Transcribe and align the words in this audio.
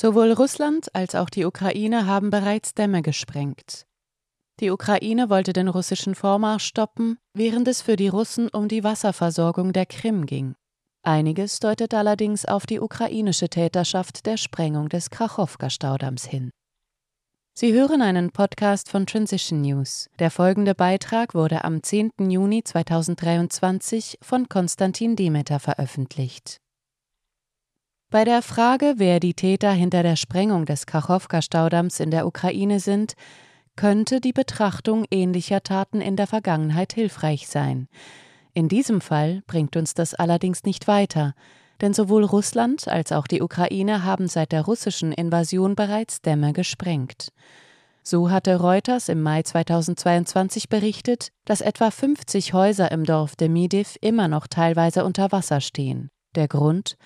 Sowohl 0.00 0.32
Russland 0.32 0.94
als 0.94 1.14
auch 1.14 1.28
die 1.28 1.44
Ukraine 1.44 2.06
haben 2.06 2.30
bereits 2.30 2.72
Dämme 2.72 3.02
gesprengt. 3.02 3.84
Die 4.58 4.70
Ukraine 4.70 5.28
wollte 5.28 5.52
den 5.52 5.68
russischen 5.68 6.14
Vormarsch 6.14 6.64
stoppen, 6.64 7.18
während 7.34 7.68
es 7.68 7.82
für 7.82 7.96
die 7.96 8.08
Russen 8.08 8.48
um 8.48 8.66
die 8.66 8.82
Wasserversorgung 8.82 9.74
der 9.74 9.84
Krim 9.84 10.24
ging. 10.24 10.54
Einiges 11.02 11.60
deutet 11.60 11.92
allerdings 11.92 12.46
auf 12.46 12.64
die 12.64 12.80
ukrainische 12.80 13.50
Täterschaft 13.50 14.24
der 14.24 14.38
Sprengung 14.38 14.88
des 14.88 15.10
Krachowka-Staudamms 15.10 16.24
hin. 16.24 16.50
Sie 17.52 17.74
hören 17.74 18.00
einen 18.00 18.30
Podcast 18.30 18.88
von 18.88 19.04
Transition 19.04 19.60
News. 19.60 20.08
Der 20.18 20.30
folgende 20.30 20.74
Beitrag 20.74 21.34
wurde 21.34 21.62
am 21.62 21.82
10. 21.82 22.12
Juni 22.20 22.64
2023 22.64 24.16
von 24.22 24.48
Konstantin 24.48 25.14
Demeter 25.14 25.60
veröffentlicht. 25.60 26.58
Bei 28.10 28.24
der 28.24 28.42
Frage, 28.42 28.94
wer 28.96 29.20
die 29.20 29.34
Täter 29.34 29.70
hinter 29.70 30.02
der 30.02 30.16
Sprengung 30.16 30.66
des 30.66 30.84
Kachowka-Staudamms 30.84 32.00
in 32.00 32.10
der 32.10 32.26
Ukraine 32.26 32.80
sind, 32.80 33.14
könnte 33.76 34.20
die 34.20 34.32
Betrachtung 34.32 35.04
ähnlicher 35.12 35.62
Taten 35.62 36.00
in 36.00 36.16
der 36.16 36.26
Vergangenheit 36.26 36.92
hilfreich 36.92 37.46
sein. 37.46 37.86
In 38.52 38.66
diesem 38.66 39.00
Fall 39.00 39.42
bringt 39.46 39.76
uns 39.76 39.94
das 39.94 40.14
allerdings 40.14 40.64
nicht 40.64 40.88
weiter, 40.88 41.34
denn 41.80 41.94
sowohl 41.94 42.24
Russland 42.24 42.88
als 42.88 43.12
auch 43.12 43.28
die 43.28 43.42
Ukraine 43.42 44.02
haben 44.02 44.26
seit 44.26 44.50
der 44.50 44.62
russischen 44.62 45.12
Invasion 45.12 45.76
bereits 45.76 46.20
Dämme 46.20 46.52
gesprengt. 46.52 47.28
So 48.02 48.28
hatte 48.28 48.56
Reuters 48.56 49.08
im 49.08 49.22
Mai 49.22 49.44
2022 49.44 50.68
berichtet, 50.68 51.28
dass 51.44 51.60
etwa 51.60 51.92
50 51.92 52.54
Häuser 52.54 52.90
im 52.90 53.04
Dorf 53.04 53.36
Demidiv 53.36 53.96
immer 54.00 54.26
noch 54.26 54.48
teilweise 54.48 55.04
unter 55.04 55.30
Wasser 55.30 55.60
stehen. 55.60 56.10
Der 56.36 56.48
Grund? 56.48 56.96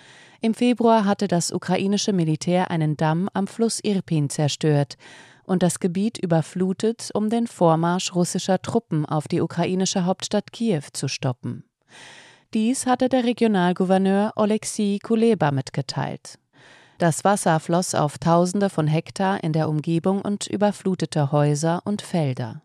Im 0.41 0.53
Februar 0.53 1.07
hatte 1.07 1.29
das 1.29 1.51
ukrainische 1.51 2.13
Militär 2.13 2.71
einen 2.71 2.97
Damm 2.97 3.31
am 3.33 3.47
Fluss 3.47 3.81
Irpin 3.83 4.29
zerstört 4.29 4.97
und 5.45 5.63
das 5.63 5.81
Gebiet 5.81 6.19
überflutet, 6.19 7.11
um 7.15 7.31
den 7.31 7.47
Vormarsch 7.47 8.15
russischer 8.15 8.61
Truppen 8.61 9.07
auf 9.07 9.29
die 9.29 9.41
ukrainische 9.41 10.05
Hauptstadt 10.05 10.53
Kiew 10.53 10.83
zu 10.93 11.09
stoppen. 11.09 11.65
Dies 12.53 12.87
hatte 12.87 13.09
der 13.09 13.25
Regionalgouverneur 13.25 14.33
Oleksiy 14.37 14.99
Kuleba 14.99 15.51
mitgeteilt. 15.51 16.39
Das 16.99 17.25
Wasser 17.25 17.59
floss 17.59 17.95
auf 17.95 18.19
Tausende 18.19 18.71
von 18.71 18.87
Hektar 18.87 19.43
in 19.43 19.53
der 19.53 19.69
Umgebung 19.69 20.23
und 20.23 20.47
überflutete 20.47 21.33
Häuser 21.33 21.83
und 21.85 22.03
Felder. 22.03 22.64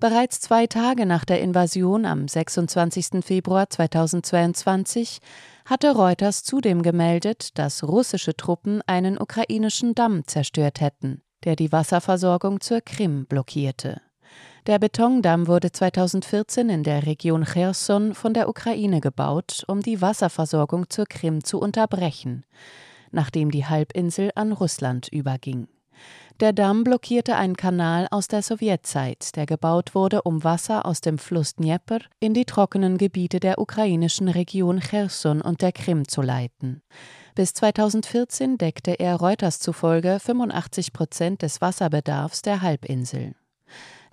Bereits 0.00 0.40
zwei 0.40 0.66
Tage 0.66 1.06
nach 1.06 1.24
der 1.24 1.40
Invasion 1.40 2.04
am 2.04 2.28
26. 2.28 3.24
Februar 3.24 3.70
2022 3.70 5.20
hatte 5.64 5.94
Reuters 5.94 6.44
zudem 6.44 6.82
gemeldet, 6.82 7.58
dass 7.58 7.84
russische 7.84 8.36
Truppen 8.36 8.82
einen 8.86 9.18
ukrainischen 9.18 9.94
Damm 9.94 10.26
zerstört 10.26 10.80
hätten 10.80 11.24
der 11.44 11.56
die 11.56 11.70
Wasserversorgung 11.70 12.60
zur 12.60 12.80
Krim 12.80 13.26
blockierte. 13.26 14.00
Der 14.66 14.78
Betondamm 14.78 15.46
wurde 15.46 15.70
2014 15.70 16.70
in 16.70 16.82
der 16.82 17.06
Region 17.06 17.44
Cherson 17.44 18.14
von 18.14 18.32
der 18.32 18.48
Ukraine 18.48 19.00
gebaut, 19.00 19.62
um 19.68 19.80
die 19.80 20.00
Wasserversorgung 20.00 20.88
zur 20.88 21.04
Krim 21.04 21.44
zu 21.44 21.60
unterbrechen, 21.60 22.44
nachdem 23.10 23.50
die 23.50 23.66
Halbinsel 23.66 24.30
an 24.34 24.52
Russland 24.52 25.08
überging. 25.08 25.68
Der 26.40 26.52
Damm 26.52 26.82
blockierte 26.82 27.36
einen 27.36 27.56
Kanal 27.56 28.08
aus 28.10 28.26
der 28.26 28.42
Sowjetzeit, 28.42 29.36
der 29.36 29.46
gebaut 29.46 29.94
wurde, 29.94 30.22
um 30.22 30.42
Wasser 30.42 30.84
aus 30.84 31.00
dem 31.00 31.18
Fluss 31.18 31.54
Dnieper 31.54 32.00
in 32.18 32.34
die 32.34 32.44
trockenen 32.44 32.98
Gebiete 32.98 33.38
der 33.38 33.58
ukrainischen 33.58 34.28
Region 34.28 34.80
Cherson 34.80 35.40
und 35.40 35.62
der 35.62 35.72
Krim 35.72 36.08
zu 36.08 36.22
leiten. 36.22 36.82
Bis 37.34 37.54
2014 37.54 38.58
deckte 38.58 38.92
er 38.92 39.16
Reuters 39.16 39.60
zufolge 39.60 40.18
85 40.20 40.92
Prozent 40.92 41.42
des 41.42 41.60
Wasserbedarfs 41.60 42.42
der 42.42 42.62
Halbinsel. 42.62 43.34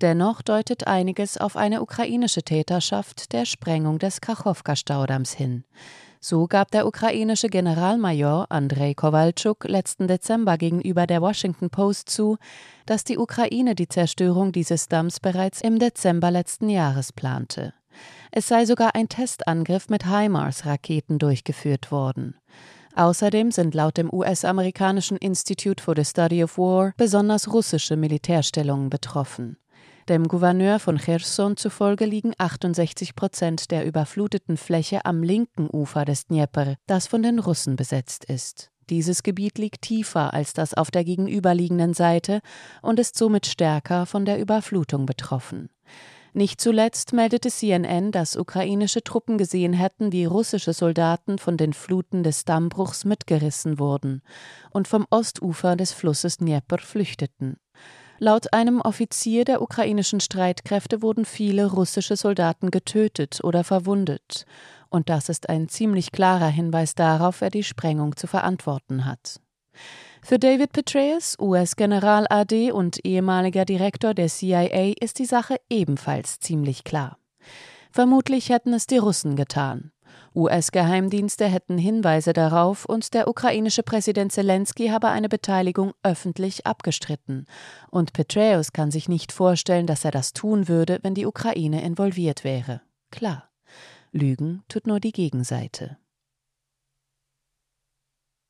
Dennoch 0.01 0.41
deutet 0.41 0.87
einiges 0.87 1.37
auf 1.37 1.55
eine 1.55 1.81
ukrainische 1.81 2.41
Täterschaft 2.41 3.33
der 3.33 3.45
Sprengung 3.45 3.99
des 3.99 4.19
Kachowka-Staudamms 4.21 5.33
hin. 5.33 5.63
So 6.23 6.45
gab 6.45 6.69
der 6.69 6.85
ukrainische 6.85 7.47
Generalmajor 7.47 8.45
Andrei 8.49 8.93
Kowalczuk 8.93 9.63
letzten 9.63 10.07
Dezember 10.07 10.59
gegenüber 10.59 11.07
der 11.07 11.19
Washington 11.19 11.71
Post 11.71 12.09
zu, 12.09 12.37
dass 12.85 13.03
die 13.03 13.17
Ukraine 13.17 13.73
die 13.73 13.87
Zerstörung 13.87 14.51
dieses 14.51 14.87
Damms 14.87 15.19
bereits 15.19 15.61
im 15.61 15.79
Dezember 15.79 16.29
letzten 16.29 16.69
Jahres 16.69 17.11
plante. 17.11 17.73
Es 18.31 18.47
sei 18.47 18.65
sogar 18.65 18.93
ein 18.93 19.09
Testangriff 19.09 19.89
mit 19.89 20.05
HIMARS-Raketen 20.05 21.17
durchgeführt 21.17 21.91
worden. 21.91 22.35
Außerdem 22.95 23.51
sind 23.51 23.73
laut 23.73 23.97
dem 23.97 24.13
US-amerikanischen 24.13 25.17
Institute 25.17 25.81
for 25.81 25.95
the 25.95 26.05
Study 26.05 26.43
of 26.43 26.57
War 26.59 26.93
besonders 26.97 27.51
russische 27.51 27.97
Militärstellungen 27.97 28.91
betroffen. 28.91 29.57
Dem 30.11 30.27
Gouverneur 30.27 30.79
von 30.79 30.97
Cherson 30.97 31.55
zufolge 31.55 32.03
liegen 32.03 32.33
68 32.37 33.15
Prozent 33.15 33.71
der 33.71 33.85
überfluteten 33.85 34.57
Fläche 34.57 35.05
am 35.05 35.23
linken 35.23 35.69
Ufer 35.71 36.03
des 36.03 36.25
Dnieper, 36.25 36.75
das 36.85 37.07
von 37.07 37.23
den 37.23 37.39
Russen 37.39 37.77
besetzt 37.77 38.25
ist. 38.25 38.71
Dieses 38.89 39.23
Gebiet 39.23 39.57
liegt 39.57 39.83
tiefer 39.83 40.33
als 40.33 40.51
das 40.51 40.73
auf 40.73 40.91
der 40.91 41.05
gegenüberliegenden 41.05 41.93
Seite 41.93 42.41
und 42.81 42.99
ist 42.99 43.17
somit 43.17 43.45
stärker 43.45 44.05
von 44.05 44.25
der 44.25 44.37
Überflutung 44.37 45.05
betroffen. 45.05 45.69
Nicht 46.33 46.59
zuletzt 46.59 47.13
meldete 47.13 47.49
CNN, 47.49 48.11
dass 48.11 48.35
ukrainische 48.35 49.05
Truppen 49.05 49.37
gesehen 49.37 49.71
hätten, 49.71 50.11
wie 50.11 50.25
russische 50.25 50.73
Soldaten 50.73 51.37
von 51.37 51.55
den 51.55 51.71
Fluten 51.71 52.23
des 52.23 52.43
Dammbruchs 52.43 53.05
mitgerissen 53.05 53.79
wurden 53.79 54.23
und 54.71 54.89
vom 54.89 55.07
Ostufer 55.09 55.77
des 55.77 55.93
Flusses 55.93 56.39
Dnieper 56.39 56.79
flüchteten. 56.79 57.55
Laut 58.23 58.53
einem 58.53 58.81
Offizier 58.81 59.45
der 59.45 59.63
ukrainischen 59.63 60.19
Streitkräfte 60.19 61.01
wurden 61.01 61.25
viele 61.25 61.65
russische 61.65 62.15
Soldaten 62.15 62.69
getötet 62.69 63.39
oder 63.43 63.63
verwundet, 63.63 64.45
und 64.89 65.09
das 65.09 65.27
ist 65.27 65.49
ein 65.49 65.69
ziemlich 65.69 66.11
klarer 66.11 66.49
Hinweis 66.49 66.93
darauf, 66.93 67.41
wer 67.41 67.49
die 67.49 67.63
Sprengung 67.63 68.15
zu 68.15 68.27
verantworten 68.27 69.05
hat. 69.05 69.39
Für 70.21 70.37
David 70.37 70.71
Petraeus, 70.71 71.35
US-General 71.39 72.27
AD 72.29 72.71
und 72.71 73.03
ehemaliger 73.03 73.65
Direktor 73.65 74.13
der 74.13 74.27
CIA, 74.27 74.93
ist 75.01 75.17
die 75.17 75.25
Sache 75.25 75.55
ebenfalls 75.71 76.39
ziemlich 76.39 76.83
klar. 76.83 77.17
Vermutlich 77.89 78.49
hätten 78.49 78.73
es 78.73 78.85
die 78.85 78.99
Russen 78.99 79.35
getan. 79.35 79.93
US-Geheimdienste 80.33 81.45
hätten 81.47 81.77
Hinweise 81.77 82.31
darauf 82.31 82.85
und 82.85 83.13
der 83.13 83.27
ukrainische 83.27 83.83
Präsident 83.83 84.31
Zelensky 84.31 84.87
habe 84.87 85.09
eine 85.09 85.27
Beteiligung 85.27 85.93
öffentlich 86.03 86.65
abgestritten. 86.65 87.47
Und 87.89 88.13
Petraeus 88.13 88.71
kann 88.71 88.91
sich 88.91 89.09
nicht 89.09 89.33
vorstellen, 89.33 89.87
dass 89.87 90.05
er 90.05 90.11
das 90.11 90.31
tun 90.31 90.69
würde, 90.69 90.99
wenn 91.01 91.15
die 91.15 91.25
Ukraine 91.25 91.83
involviert 91.83 92.43
wäre. 92.43 92.81
Klar. 93.11 93.49
Lügen 94.13 94.63
tut 94.67 94.87
nur 94.87 94.99
die 94.99 95.11
Gegenseite. 95.13 95.97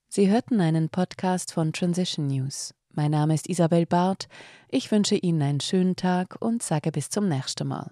Sie 0.08 0.30
hörten 0.30 0.60
einen 0.60 0.90
Podcast 0.90 1.54
von 1.54 1.72
Transition 1.72 2.28
News. 2.28 2.74
Mein 2.90 3.12
Name 3.12 3.34
ist 3.34 3.48
Isabel 3.48 3.86
Barth. 3.86 4.28
Ich 4.70 4.92
wünsche 4.92 5.16
Ihnen 5.16 5.42
einen 5.42 5.62
schönen 5.62 5.96
Tag 5.96 6.36
und 6.42 6.62
sage 6.62 6.92
bis 6.92 7.10
zum 7.10 7.30
nächsten 7.30 7.68
Mal. 7.68 7.92